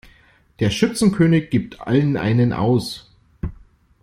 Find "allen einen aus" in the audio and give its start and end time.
1.81-3.13